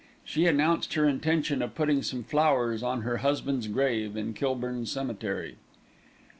She 0.25 0.47
announced 0.47 0.95
her 0.95 1.07
intention 1.07 1.61
of 1.61 1.75
putting 1.75 2.01
some 2.01 2.23
flowers 2.23 2.81
on 2.81 3.03
her 3.03 3.17
husband's 3.17 3.67
grave 3.67 4.17
in 4.17 4.33
Kilburn 4.33 4.87
Cemetery. 4.87 5.57